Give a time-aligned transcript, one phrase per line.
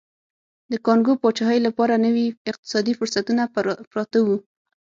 [0.71, 3.43] د کانګو پاچاهۍ لپاره نوي اقتصادي فرصتونه
[3.91, 4.37] پراته وو.